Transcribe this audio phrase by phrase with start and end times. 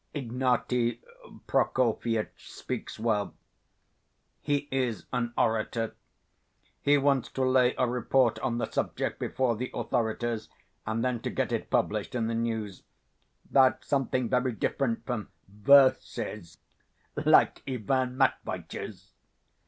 [0.15, 0.97] Ignaty
[1.45, 3.35] Prokofyitch speaks well.
[4.41, 5.93] He is an orator.
[6.81, 10.49] He wants to lay a report on the subject before the authorities,
[10.87, 12.81] and then to get it published in the News.
[13.51, 16.57] That's something very different from verses
[17.15, 19.13] like Ivan Matveitch's...."